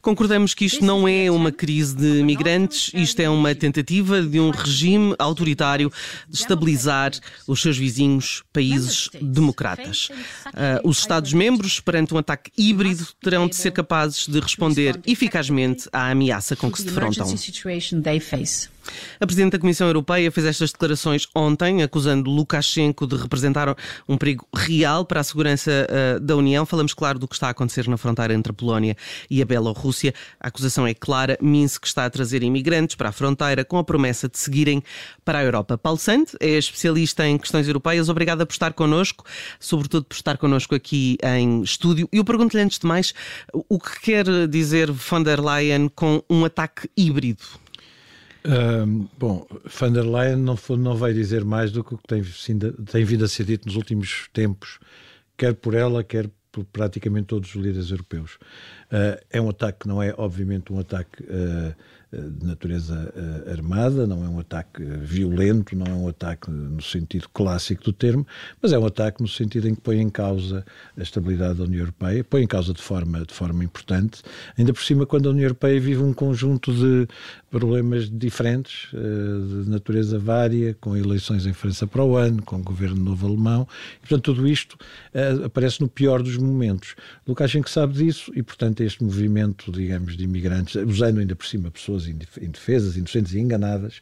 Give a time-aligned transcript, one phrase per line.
[0.00, 4.48] Concordamos que isto não é uma crise de migrantes, isto é uma tentativa de um
[4.48, 5.92] regime autoritário
[6.26, 7.12] de estabilizar
[7.46, 10.08] os seus vizinhos países democratas.
[10.46, 16.10] Uh, os Estados-membros, perante um ataque híbrido, terão de ser capazes de responder eficazmente à
[16.10, 17.26] ameaça com que se defrontam.
[19.20, 23.74] A Presidente da Comissão Europeia fez estas declarações ontem, acusando Lukashenko de representar
[24.08, 26.66] um perigo real para a segurança uh, da União.
[26.66, 28.96] Falamos, claro, do que está a acontecer na fronteira entre a Polónia
[29.30, 30.14] e a Bielorrússia.
[30.40, 31.38] A acusação é clara.
[31.40, 34.82] Minsk está a trazer imigrantes para a fronteira com a promessa de seguirem
[35.24, 35.78] para a Europa.
[35.78, 38.08] Paulo Sante é especialista em questões europeias.
[38.08, 39.24] Obrigada por estar connosco,
[39.58, 42.08] sobretudo por estar connosco aqui em estúdio.
[42.12, 43.14] E eu pergunto-lhe antes de mais
[43.68, 47.42] o que quer dizer von der Leyen com um ataque híbrido?
[49.18, 52.22] Bom, van der Leyen não, não vai dizer mais do que o que tem,
[52.90, 54.78] tem vindo a ser dito nos últimos tempos,
[55.36, 58.38] quer por ela, quer por praticamente todos os líderes europeus.
[58.86, 61.74] Uh, é um ataque que não é, obviamente, um ataque uh,
[62.16, 67.28] de natureza uh, armada, não é um ataque violento, não é um ataque no sentido
[67.28, 68.26] clássico do termo,
[68.62, 70.64] mas é um ataque no sentido em que põe em causa
[70.96, 74.22] a estabilidade da União Europeia, põe em causa de forma, de forma importante,
[74.58, 77.06] ainda por cima quando a União Europeia vive um conjunto de
[77.50, 82.62] problemas diferentes, uh, de natureza vária, com eleições em França para o ano, com o
[82.62, 84.76] governo novo alemão, e portanto tudo isto
[85.44, 86.94] aparece no pior dos momentos.
[87.26, 92.05] Lukashenko sabe disso e portanto este movimento, digamos, de imigrantes, usando ainda por cima pessoas
[92.06, 94.00] pessoas indefesas, inocentes e enganadas,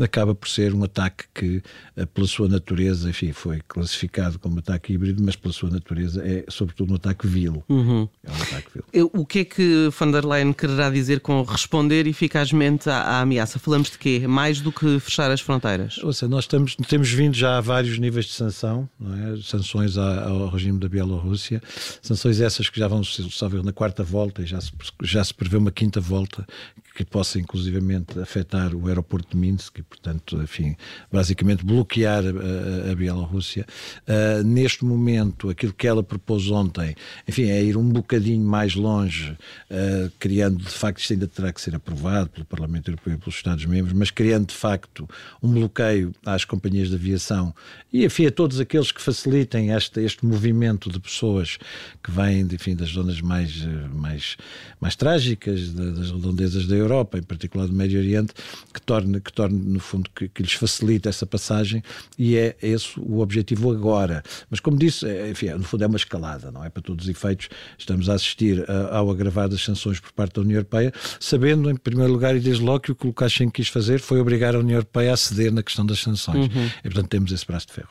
[0.00, 1.62] acaba por ser um ataque que,
[1.96, 6.44] eh, pela sua natureza, enfim, foi classificado como ataque híbrido, mas pela sua natureza é,
[6.48, 7.62] sobretudo, um ataque vil.
[7.68, 8.08] Uhum.
[8.24, 9.10] É um ataque vil.
[9.12, 13.58] O que é que von der Leyen quererá dizer com responder eficazmente à, à ameaça?
[13.58, 14.26] Falamos de quê?
[14.26, 15.98] Mais do que fechar as fronteiras?
[16.02, 19.40] Ou seja, nós estamos, temos vindo já a vários níveis de sanção, é?
[19.42, 21.62] sanções ao regime da Bielorrússia,
[22.02, 23.24] sanções essas que já vão ser
[23.64, 24.70] na quarta volta e já se,
[25.02, 26.46] já se prevê uma quinta volta
[26.94, 30.76] que possa inclusivamente afetar o aeroporto de Minsk e, portanto, enfim,
[31.10, 33.66] basicamente bloquear a, a Bielorrússia.
[34.06, 36.94] Uh, neste momento, aquilo que ela propôs ontem,
[37.28, 41.60] enfim, é ir um bocadinho mais longe, uh, criando, de facto, isto ainda terá que
[41.60, 45.08] ser aprovado pelo Parlamento Europeu e pelos Estados-membros, mas criando, de facto,
[45.42, 47.54] um bloqueio às companhias de aviação
[47.92, 51.58] e, enfim, a todos aqueles que facilitem este, este movimento de pessoas
[52.02, 54.36] que vêm, enfim, das zonas mais, mais,
[54.80, 58.34] mais trágicas, das redondezas da Europa, em particular do Médio Oriente,
[58.72, 61.82] que torne, que torne no fundo, que, que lhes facilite essa passagem
[62.18, 64.22] e é esse o objetivo agora.
[64.50, 66.70] Mas como disse, é, enfim, no fundo é uma escalada, não é?
[66.70, 67.48] Para todos os efeitos,
[67.78, 71.76] estamos a assistir a, ao agravar das sanções por parte da União Europeia, sabendo, em
[71.76, 74.76] primeiro lugar, e desde logo, que o que Lukashenko quis fazer foi obrigar a União
[74.76, 76.46] Europeia a ceder na questão das sanções.
[76.46, 76.70] Uhum.
[76.78, 77.88] E, portanto, temos esse braço de ferro.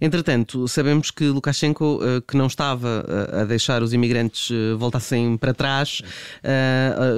[0.00, 5.36] Entretanto, sabemos que Lukashenko, eh, que não estava eh, a deixar os imigrantes eh, voltassem
[5.36, 6.02] para trás,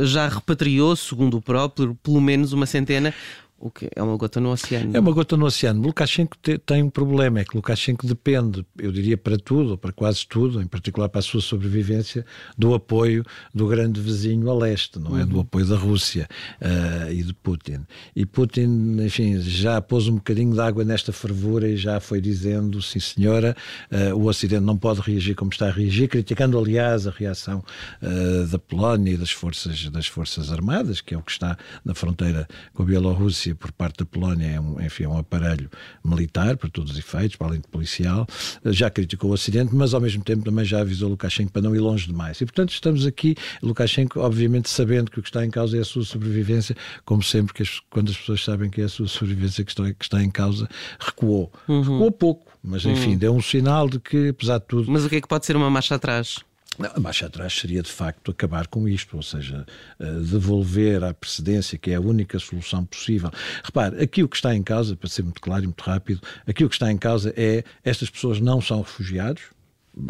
[0.05, 3.13] já repatriou, segundo o próprio, pelo menos uma centena.
[3.61, 4.97] O que é uma gota no oceano.
[4.97, 5.83] É uma gota no oceano.
[5.83, 9.93] Lukashenko te, tem um problema, é que Lukashenko depende, eu diria para tudo, ou para
[9.93, 12.25] quase tudo, em particular para a sua sobrevivência,
[12.57, 13.23] do apoio
[13.55, 15.25] do grande vizinho a leste, não é?
[15.25, 15.29] Uhum.
[15.29, 16.27] Do apoio da Rússia
[16.59, 17.85] uh, e de Putin.
[18.17, 22.81] E Putin, enfim, já pôs um bocadinho de água nesta fervura e já foi dizendo,
[22.81, 23.55] sim senhora,
[23.93, 27.63] uh, o Ocidente não pode reagir como está a reagir, criticando aliás a reação
[28.01, 31.95] uh, da Polónia e das forças, das forças armadas, que é o que está na
[31.95, 35.71] fronteira com a Bielorrússia por parte da Polónia é um, enfim, é um aparelho
[36.05, 38.27] militar, para todos os efeitos, para além de policial.
[38.67, 41.81] Já criticou o Ocidente, mas ao mesmo tempo também já avisou Lukashenko para não ir
[41.81, 42.41] longe demais.
[42.41, 45.85] E portanto estamos aqui, Lukashenko, obviamente sabendo que o que está em causa é a
[45.85, 49.65] sua sobrevivência, como sempre que as, quando as pessoas sabem que é a sua sobrevivência
[49.65, 50.69] que está, que está em causa,
[50.99, 51.53] recuou.
[51.69, 51.81] Uhum.
[51.83, 53.19] Recuou pouco, mas enfim, uhum.
[53.19, 54.91] deu um sinal de que, apesar de tudo.
[54.91, 56.39] Mas o que é que pode ser uma marcha atrás?
[56.83, 59.67] A marcha atrás seria de facto acabar com isto, ou seja,
[59.99, 63.31] eh, devolver à precedência, que é a única solução possível.
[63.63, 66.65] Repare, aqui o que está em causa, para ser muito claro e muito rápido, aqui
[66.65, 69.43] o que está em causa é estas pessoas não são refugiados,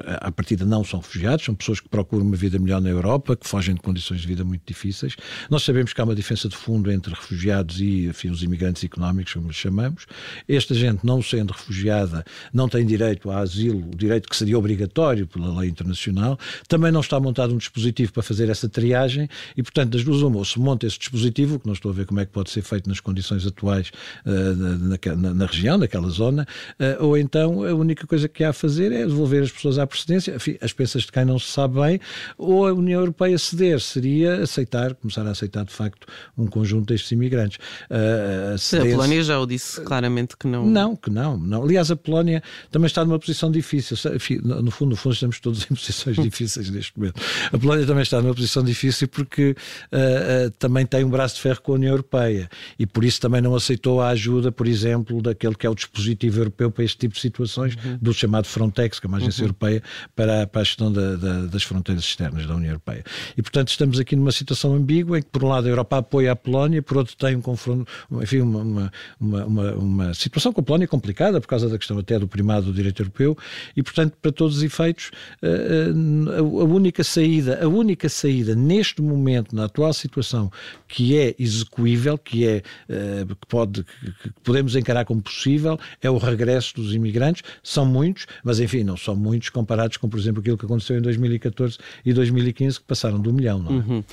[0.06, 3.48] à partida não são refugiados, são pessoas que procuram uma vida melhor na Europa, que
[3.48, 5.16] fogem de condições de vida muito difíceis.
[5.48, 9.32] Nós sabemos que há uma diferença de fundo entre refugiados e enfim, os imigrantes económicos,
[9.32, 10.06] como lhes chamamos.
[10.46, 15.26] Esta gente, não sendo refugiada, não tem direito a asilo, o direito que seria obrigatório
[15.26, 16.38] pela lei internacional.
[16.68, 20.36] Também não está montado um dispositivo para fazer essa triagem e, portanto, das duas uma,
[20.36, 22.62] ou se monta esse dispositivo, que não estou a ver como é que pode ser
[22.62, 23.90] feito nas condições atuais
[24.26, 26.46] uh, na, na, na, região, naquela zona,
[26.78, 29.86] uh, ou então a única coisa que há a fazer é devolver as pessoas à
[29.86, 32.00] precedência, as pensas de quem não se sabe bem,
[32.36, 36.06] ou a União Europeia ceder seria aceitar, começar a aceitar de facto
[36.36, 37.58] um conjunto destes imigrantes.
[37.90, 40.66] Uh, a, Polónia já o disse claramente que não.
[40.66, 41.62] Não, que não, não.
[41.62, 43.96] Aliás, a Polónia também está numa posição difícil.
[44.42, 47.20] No fundo, no fundo, estamos todos em posições difíceis neste momento.
[47.52, 51.42] A Polónia também está numa posição difícil porque uh, uh, também tem um braço de
[51.42, 52.48] ferro com a União Europeia
[52.78, 56.40] e por isso também não aceitou a ajuda, por exemplo, daquele que é o dispositivo
[56.40, 57.98] europeu para este tipo de situações, uhum.
[58.00, 59.46] do chamado Frontex, que é uma agência uhum.
[59.46, 63.04] europeia para, para a gestão da, da, das fronteiras externas da União Europeia.
[63.36, 66.32] E, portanto, estamos aqui numa situação ambígua em que, por um lado, a Europa apoia
[66.32, 67.86] a Polónia, por outro, tem um confronto,
[68.22, 68.90] enfim, uma,
[69.20, 72.66] uma, uma, uma situação com a Polónia complicada, por causa da questão até do primado
[72.66, 73.36] do direito europeu,
[73.76, 75.10] e, portanto, para todos os efeitos,
[75.42, 80.50] eh, eh, a única saída, a única saída neste momento, na atual situação,
[80.88, 83.84] que é execuível, que é eh, que pode,
[84.22, 87.42] que podemos encarar como possível, é o regresso dos imigrantes.
[87.62, 91.02] São muitos, mas enfim, não são muitos comparados com, por exemplo, aquilo que aconteceu em
[91.02, 93.74] 2014 e 2015, que passaram do milhão, não é?
[93.74, 94.04] Uhum.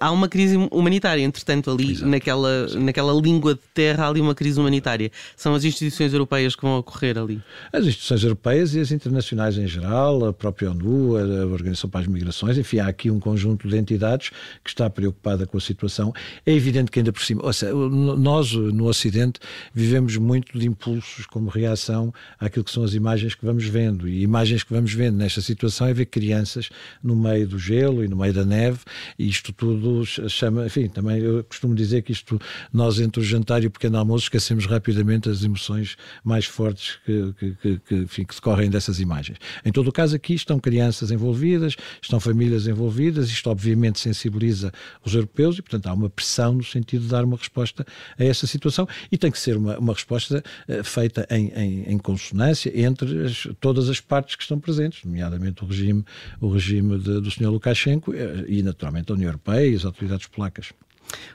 [0.00, 4.58] há uma crise humanitária, entretanto, ali naquela, naquela língua de terra, há ali uma crise
[4.58, 5.10] humanitária.
[5.36, 7.42] São as instituições europeias que vão ocorrer ali?
[7.72, 12.06] As instituições europeias e as internacionais em geral, a própria ONU, a Organização para as
[12.06, 14.30] Migrações, enfim, há aqui um conjunto de entidades
[14.62, 16.12] que está preocupada com a situação.
[16.46, 19.40] É evidente que ainda por cima, seja, nós no Ocidente
[19.72, 24.08] vivemos muito de impulsos como reação àquilo que são as imagens que vamos vendo.
[24.08, 26.68] E imagens que vamos vendo nesta situação é ver crianças
[27.02, 28.80] no meio do gelo e no meio da neve,
[29.18, 32.40] e isto tudo chama, enfim, também eu costumo dizer que isto,
[32.72, 37.34] nós entre o jantar e o pequeno almoço esquecemos rapidamente as emoções mais fortes que,
[37.38, 39.38] que, que, que, enfim, que decorrem dessas imagens.
[39.64, 44.72] Em todo o caso, aqui estão crianças envolvidas, estão famílias envolvidas, isto obviamente sensibiliza
[45.04, 47.86] os europeus e, portanto, há uma pressão no sentido de dar uma resposta
[48.18, 51.98] a essa situação e tem que ser uma, uma resposta uh, feita em, em, em,
[51.98, 56.04] consonância entre as, todas as partes que estão presentes, nomeadamente o regime,
[56.40, 57.48] o regime de, do Sr.
[57.48, 58.14] Lukashenko uh,
[58.46, 60.72] e, naturalmente, a União Europeia e as autoridades polacas.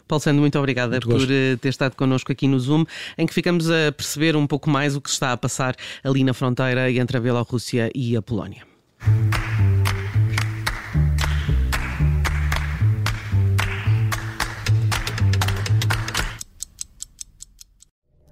[0.08, 2.86] Paulo Sando, muito obrigada muito por eh, ter estado connosco aqui no Zoom,
[3.18, 6.34] em que ficamos a perceber um pouco mais o que está a passar ali na
[6.34, 8.64] fronteira entre a Bielorrússia e a Polónia.